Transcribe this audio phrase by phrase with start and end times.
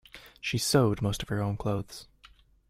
[0.39, 2.07] She sewed most of her own clothes.